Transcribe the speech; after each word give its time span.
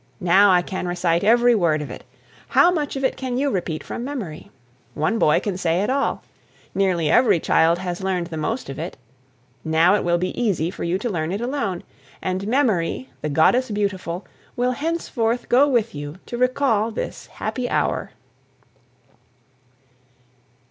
Now, 0.19 0.49
I 0.49 0.63
can 0.63 0.87
recite 0.87 1.23
every 1.23 1.53
word 1.53 1.79
of 1.79 1.91
it. 1.91 2.03
How 2.47 2.71
much 2.71 2.95
of 2.95 3.03
it 3.03 3.15
can 3.15 3.37
you 3.37 3.51
repeat 3.51 3.83
from 3.83 4.03
memory? 4.03 4.49
One 4.95 5.19
boy 5.19 5.39
can 5.39 5.57
say 5.59 5.81
it 5.83 5.91
all. 5.91 6.23
Nearly 6.73 7.11
every 7.11 7.39
child 7.39 7.77
has 7.77 8.01
learned 8.01 8.25
the 8.25 8.35
most 8.35 8.67
of 8.67 8.79
it. 8.79 8.97
Now, 9.63 9.93
it 9.93 10.03
will 10.03 10.17
be 10.17 10.29
easy 10.41 10.71
for 10.71 10.83
you 10.83 10.97
to 10.97 11.09
learn 11.11 11.31
it 11.31 11.39
alone. 11.39 11.83
And 12.19 12.47
Memory, 12.47 13.11
the 13.21 13.29
Goddess 13.29 13.69
Beautiful, 13.69 14.25
will 14.55 14.71
henceforth 14.71 15.47
go 15.49 15.67
with 15.67 15.93
you 15.93 16.15
to 16.25 16.35
recall 16.35 16.89
this 16.89 17.27
happy 17.27 17.69
hour. 17.69 18.09